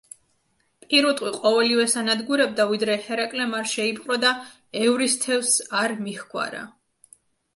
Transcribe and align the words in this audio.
პირუტყვი 0.91 1.33
ყოველივეს 1.33 1.93
ანადგურებდა, 2.01 2.63
ვიდრე 2.71 2.95
ჰერაკლემ 3.03 3.53
არ 3.59 3.69
შეიპყრო 3.73 4.17
და 4.23 4.31
ევრისთევსს 4.85 5.59
არ 5.83 5.95
მიჰგვარა. 6.07 6.65